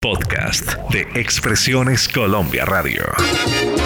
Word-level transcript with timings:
Podcast 0.00 0.74
de 0.92 1.00
Expresiones 1.20 2.08
Colombia 2.08 2.64
Radio. 2.64 3.02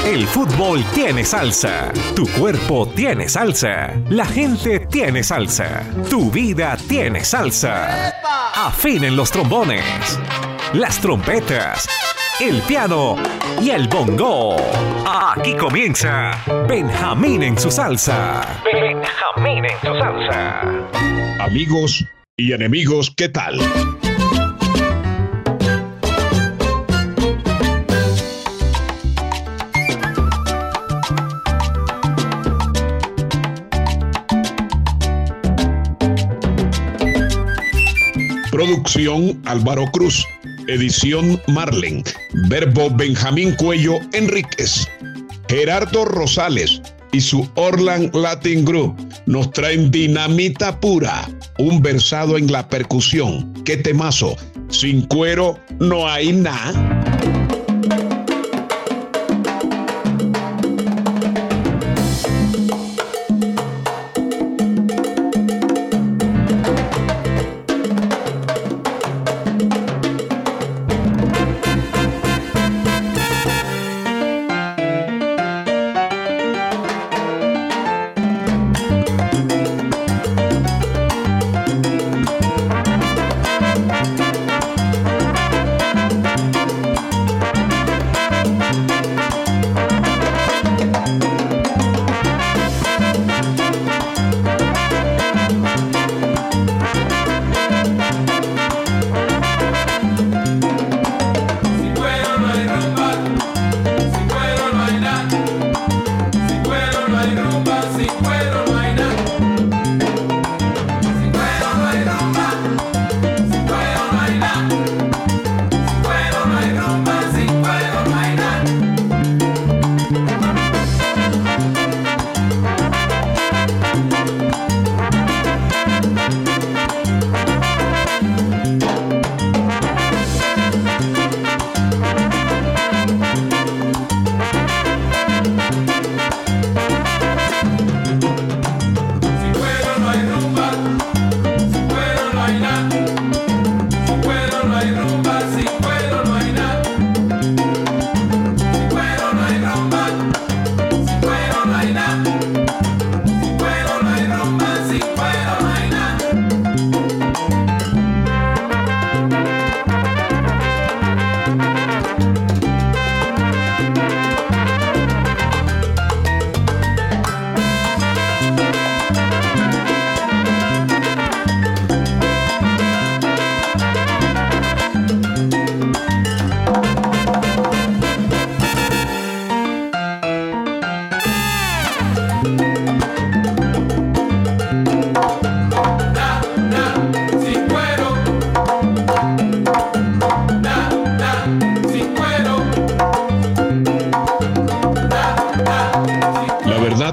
El 0.04 0.26
fútbol 0.26 0.84
tiene 0.94 1.24
salsa, 1.24 1.90
tu 2.14 2.28
cuerpo 2.32 2.86
tiene 2.94 3.30
salsa, 3.30 3.94
la 4.10 4.26
gente 4.26 4.80
tiene 4.80 5.22
salsa, 5.22 5.82
tu 6.10 6.30
vida 6.30 6.76
tiene 6.86 7.24
salsa. 7.24 8.12
Afinen 8.54 9.16
los 9.16 9.30
trombones, 9.30 10.20
las 10.74 11.00
trompetas, 11.00 11.88
el 12.40 12.60
piano 12.60 13.16
y 13.62 13.70
el 13.70 13.88
bongo. 13.88 14.56
Aquí 15.06 15.56
comienza 15.56 16.32
Benjamín 16.68 17.42
en 17.42 17.58
su 17.58 17.70
salsa. 17.70 18.60
Benjamín 18.70 19.64
en 19.64 19.80
su 19.80 19.98
salsa. 19.98 20.60
Amigos 21.40 22.04
y 22.36 22.52
enemigos, 22.52 23.10
¿qué 23.16 23.30
tal? 23.30 23.58
Producción 38.62 39.42
Álvaro 39.46 39.90
Cruz. 39.90 40.24
Edición 40.68 41.42
Marlen. 41.48 42.04
Verbo 42.48 42.90
Benjamín 42.94 43.56
Cuello 43.56 43.98
Enríquez. 44.12 44.86
Gerardo 45.48 46.04
Rosales 46.04 46.80
y 47.10 47.20
su 47.20 47.50
Orland 47.56 48.14
Latin 48.14 48.64
Group 48.64 48.94
nos 49.26 49.50
traen 49.50 49.90
dinamita 49.90 50.78
pura, 50.78 51.28
un 51.58 51.82
versado 51.82 52.38
en 52.38 52.52
la 52.52 52.68
percusión. 52.68 53.52
¡Qué 53.64 53.78
temazo! 53.78 54.36
Sin 54.68 55.06
cuero 55.06 55.58
no 55.80 56.08
hay 56.08 56.32
nada. 56.32 56.91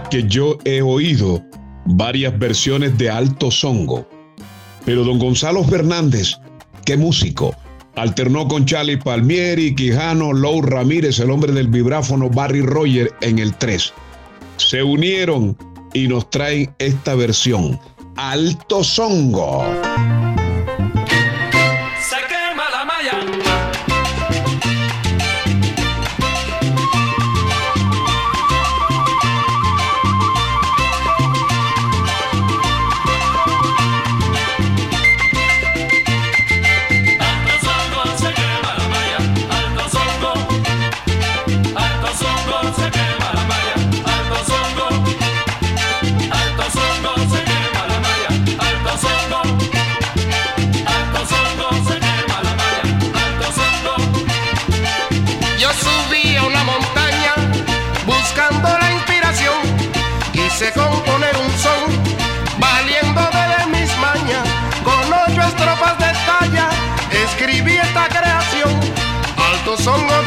Que 0.09 0.27
yo 0.27 0.57
he 0.65 0.81
oído 0.81 1.43
varias 1.85 2.37
versiones 2.37 2.97
de 2.97 3.09
Alto 3.09 3.51
Songo, 3.51 4.07
pero 4.85 5.03
don 5.03 5.19
Gonzalo 5.19 5.63
Fernández, 5.63 6.37
qué 6.85 6.97
músico, 6.97 7.55
alternó 7.95 8.47
con 8.47 8.65
Charlie 8.65 8.97
Palmieri, 8.97 9.75
Quijano, 9.75 10.33
Lou 10.33 10.61
Ramírez, 10.61 11.19
el 11.19 11.31
hombre 11.31 11.51
del 11.51 11.67
vibráfono 11.67 12.29
Barry 12.29 12.61
Roger 12.61 13.11
en 13.21 13.39
el 13.39 13.55
3. 13.55 13.93
Se 14.57 14.83
unieron 14.83 15.57
y 15.93 16.07
nos 16.07 16.29
traen 16.29 16.73
esta 16.79 17.15
versión, 17.15 17.79
Alto 18.15 18.83
Songo. 18.83 19.65
Some 69.89 70.18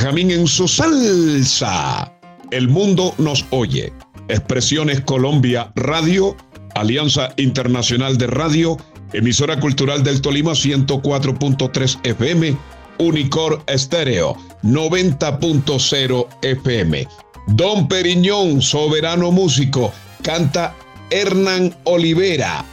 Benjamín 0.00 0.30
en 0.30 0.46
su 0.46 0.66
salsa. 0.66 2.10
El 2.50 2.68
mundo 2.68 3.14
nos 3.18 3.44
oye. 3.50 3.92
Expresiones 4.28 5.02
Colombia 5.02 5.70
Radio, 5.76 6.34
Alianza 6.74 7.34
Internacional 7.36 8.16
de 8.16 8.26
Radio, 8.26 8.78
emisora 9.12 9.60
cultural 9.60 10.02
del 10.02 10.22
Tolima 10.22 10.52
104.3 10.52 11.98
FM, 12.02 12.56
Unicor 12.96 13.62
Estéreo 13.66 14.38
90.0 14.62 16.28
FM. 16.40 17.06
Don 17.48 17.86
Periñón, 17.86 18.62
soberano 18.62 19.30
músico, 19.30 19.92
canta 20.22 20.74
Hernán 21.10 21.76
Olivera. 21.84 22.64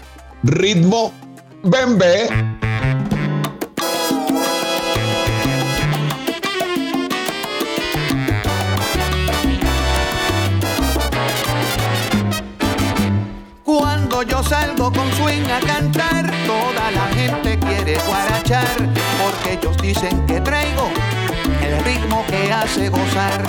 Ritmo 0.44 1.12
Bembe. 1.62 2.67
Salgo 14.48 14.92
con 14.92 15.12
swing 15.14 15.50
a 15.52 15.60
cantar, 15.60 16.32
toda 16.46 16.92
la 16.92 17.08
gente 17.14 17.60
quiere 17.60 17.98
guarachar, 18.08 18.68
porque 19.22 19.54
ellos 19.54 19.78
dicen 19.78 20.26
que 20.26 20.40
traigo 20.40 20.90
el 21.62 21.84
ritmo 21.84 22.26
que 22.28 22.52
hace 22.52 22.90
gozar. 22.90 23.44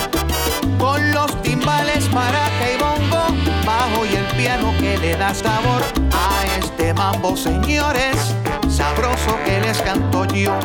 Con 0.78 1.12
los 1.12 1.42
timbales, 1.42 2.10
maraca 2.12 2.70
y 2.72 2.76
bongo, 2.78 3.26
bajo 3.64 4.06
y 4.06 4.16
el 4.16 4.24
piano 4.36 4.72
que 4.78 4.98
le 4.98 5.16
da 5.16 5.34
sabor 5.34 5.82
a 6.12 6.58
este 6.58 6.92
mambo, 6.94 7.36
señores, 7.36 8.34
sabroso 8.68 9.38
que 9.44 9.60
les 9.60 9.80
canto 9.82 10.24
yo. 10.26 10.58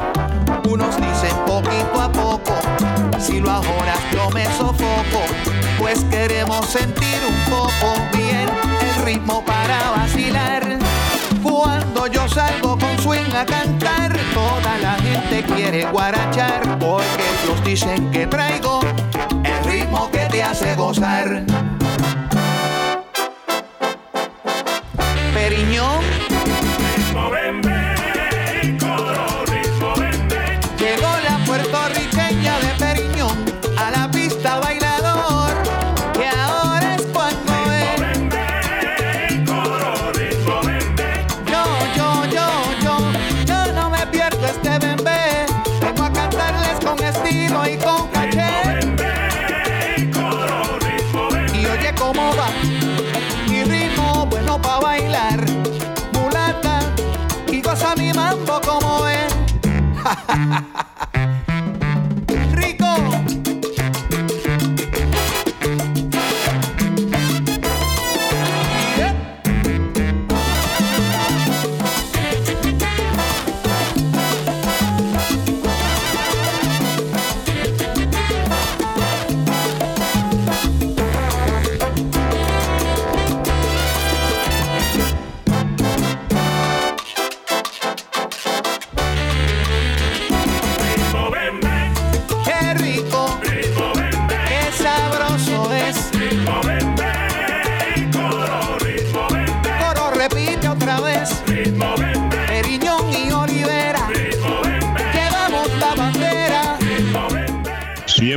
Unos 0.69 0.95
dicen 0.97 1.35
poquito 1.45 2.01
a 2.01 2.11
poco, 2.11 2.53
si 3.19 3.39
lo 3.39 3.51
ahoras 3.51 3.99
yo 4.11 4.29
me 4.31 4.45
sofoco, 4.45 5.21
pues 5.77 6.03
queremos 6.05 6.65
sentir 6.65 7.19
un 7.27 7.51
poco 7.51 8.22
ritmo 9.03 9.43
para 9.43 9.91
vacilar. 9.91 10.79
Cuando 11.41 12.07
yo 12.07 12.27
salgo 12.27 12.77
con 12.77 12.97
swing 12.99 13.35
a 13.35 13.45
cantar, 13.45 14.17
toda 14.33 14.77
la 14.77 14.93
gente 14.95 15.43
quiere 15.53 15.85
guarachar, 15.85 16.79
porque 16.79 17.23
ellos 17.43 17.63
dicen 17.63 18.11
que 18.11 18.27
traigo 18.27 18.79
el 19.43 19.71
ritmo 19.71 20.09
que 20.09 20.25
te 20.29 20.41
hace 20.41 20.75
gozar. 20.75 21.72
ha 60.33 60.39
ha 60.51 60.59
ha 60.72 60.72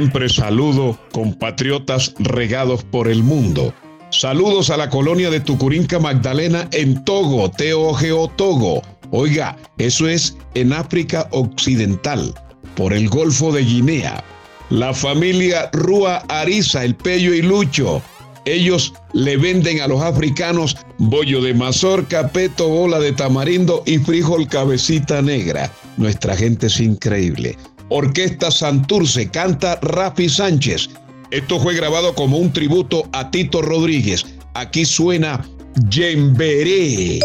Siempre 0.06 0.28
saludo, 0.28 0.96
compatriotas 1.10 2.14
regados 2.20 2.84
por 2.84 3.08
el 3.08 3.24
mundo. 3.24 3.74
Saludos 4.10 4.70
a 4.70 4.76
la 4.76 4.88
colonia 4.88 5.30
de 5.30 5.40
Tucurinca 5.40 5.98
Magdalena 5.98 6.68
en 6.70 7.04
Togo, 7.04 7.50
T-O-G-O 7.50 8.28
Togo. 8.36 8.82
Oiga, 9.10 9.56
eso 9.78 10.08
es 10.08 10.36
en 10.54 10.72
África 10.72 11.26
Occidental, 11.32 12.32
por 12.76 12.92
el 12.92 13.08
Golfo 13.08 13.50
de 13.50 13.64
Guinea. 13.64 14.22
La 14.70 14.94
familia 14.94 15.70
Rúa 15.72 16.18
Ariza, 16.28 16.84
el 16.84 16.94
Pello 16.94 17.34
y 17.34 17.42
Lucho. 17.42 18.00
Ellos 18.44 18.94
le 19.12 19.36
venden 19.36 19.80
a 19.80 19.88
los 19.88 20.02
africanos 20.02 20.76
bollo 20.98 21.42
de 21.42 21.52
mazorca, 21.52 22.28
peto, 22.28 22.68
bola 22.68 23.00
de 23.00 23.10
tamarindo 23.10 23.82
y 23.86 23.98
frijol 23.98 24.46
cabecita 24.46 25.20
negra. 25.20 25.68
Nuestra 25.96 26.36
gente 26.36 26.68
es 26.68 26.78
increíble. 26.78 27.58
Orquesta 27.88 28.50
Santurce 28.50 29.30
canta 29.30 29.78
Rafi 29.80 30.28
Sánchez. 30.28 30.90
Esto 31.30 31.60
fue 31.60 31.74
grabado 31.74 32.14
como 32.14 32.38
un 32.38 32.52
tributo 32.52 33.08
a 33.12 33.30
Tito 33.30 33.62
Rodríguez. 33.62 34.24
Aquí 34.54 34.84
suena 34.84 35.44
Yemberé. 35.88 37.20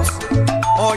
Caeremos, 0.00 0.08
o 0.78 0.96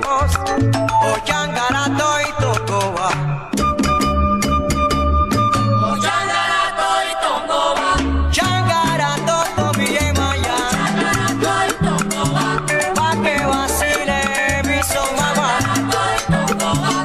huevos, 0.00 0.32
ochangarato 1.12 2.20
y 2.20 2.42
tocoba. 2.42 3.08
Ochangarato 5.90 6.88
y 7.02 7.12
tocoba. 7.24 7.88
Changarato, 8.30 9.36
tomille 9.56 10.12
maya. 10.14 10.56
Changarato 10.70 11.52
y 11.66 11.72
tocoba. 11.84 12.44
Pa' 12.94 13.14
que 13.22 13.36
vacile 13.46 14.20
mi 14.64 14.82
somaba. 14.82 15.50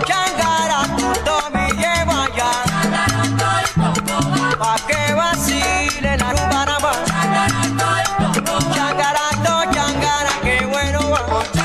Changarato, 0.05 1.07
tomille 1.25 2.05
maya. 2.05 2.50
Changarato 2.71 3.50
y 3.63 3.79
tocoba. 3.79 4.45
Pa' 4.60 4.77
que 4.88 5.13
vacile 5.13 6.17
la 6.17 6.29
rumba. 6.33 6.62
Changarato, 8.75 9.53
changara, 9.74 10.31
qué 10.43 10.65
bueno 10.65 11.00
va. 11.10 11.61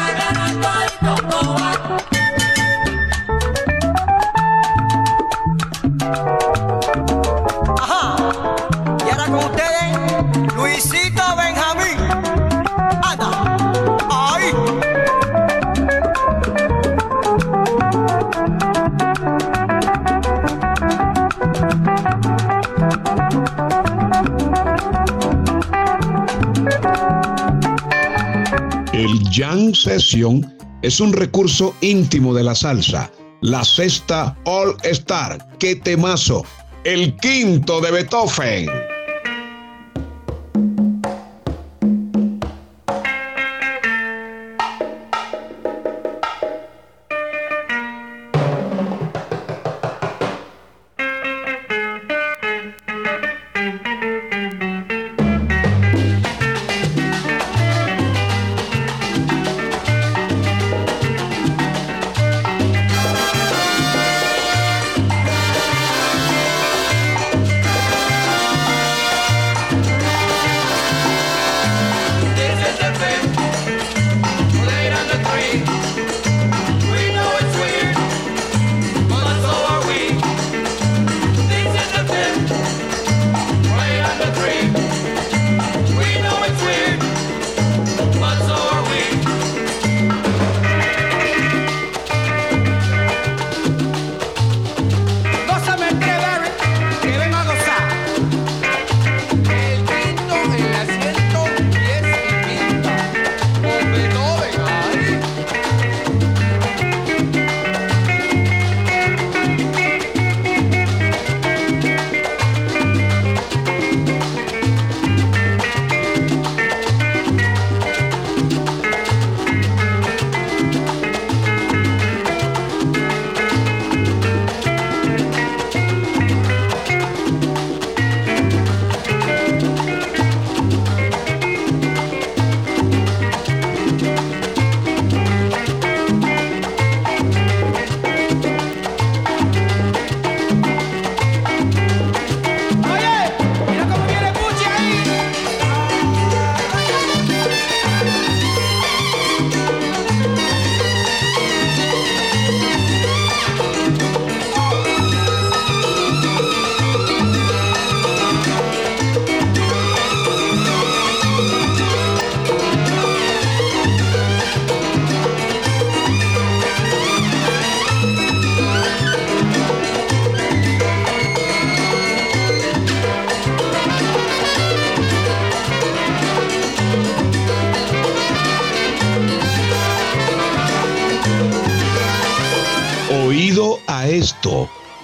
El 28.97 29.21
Jam 29.31 29.75
Session 29.75 30.41
es 30.81 31.00
un 31.00 31.12
recurso 31.12 31.75
íntimo 31.83 32.33
de 32.33 32.43
la 32.43 32.55
salsa. 32.55 33.11
La 33.43 33.62
sexta 33.62 34.35
All 34.47 34.75
Star, 34.85 35.47
qué 35.59 35.76
temazo. 35.76 36.47
El 36.83 37.15
quinto 37.19 37.83
de 37.83 37.91
Beethoven. 37.91 38.96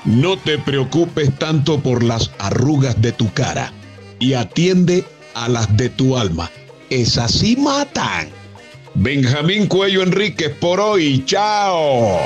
No 0.04 0.36
te 0.36 0.58
preocupes 0.58 1.36
tanto 1.38 1.80
por 1.80 2.02
las 2.02 2.30
arrugas 2.38 3.00
de 3.00 3.12
tu 3.12 3.32
cara 3.32 3.72
y 4.18 4.34
atiende 4.34 5.04
a 5.34 5.48
las 5.48 5.76
de 5.76 5.88
tu 5.88 6.16
alma. 6.16 6.50
Esas 6.90 7.32
sí 7.32 7.56
matan. 7.56 8.28
Benjamín 8.94 9.66
Cuello 9.66 10.02
Enríquez 10.02 10.50
por 10.56 10.80
hoy. 10.80 11.22
Chao. 11.24 12.18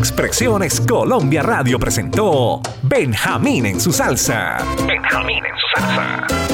Expresiones 0.00 0.80
Colombia 0.80 1.42
Radio 1.42 1.78
presentó 1.78 2.62
Benjamín 2.80 3.66
en 3.66 3.78
su 3.78 3.92
salsa. 3.92 4.56
Benjamín 4.86 5.44
en 5.44 5.52
su 5.58 5.66
salsa. 5.78 6.49